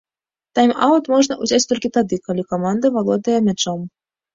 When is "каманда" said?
2.51-2.95